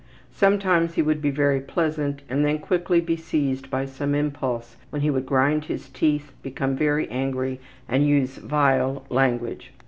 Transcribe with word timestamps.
Sometimes 0.31 0.95
he 0.95 1.03
would 1.03 1.21
be 1.21 1.29
very 1.29 1.59
pleasant, 1.61 2.23
and 2.27 2.43
then 2.43 2.57
quickly 2.57 2.99
be 3.01 3.15
seized 3.15 3.69
by 3.69 3.85
some 3.85 4.15
impulse 4.15 4.75
when 4.89 5.03
he 5.03 5.11
would 5.11 5.27
grind 5.27 5.65
his 5.65 5.89
teeth, 5.89 6.31
become 6.41 6.75
very 6.75 7.07
angry, 7.11 7.59
and 7.87 8.07
use 8.07 8.37
vile 8.37 9.05
language. 9.09 9.71